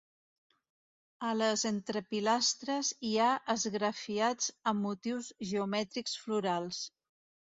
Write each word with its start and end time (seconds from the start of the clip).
A 1.31 1.33
les 1.41 1.65
entrepilastres 1.69 2.89
hi 3.09 3.11
ha 3.19 3.27
esgrafiats 3.55 4.49
amb 4.71 4.85
motius 4.89 5.31
geomètrics 5.51 6.19
florals. 6.25 6.83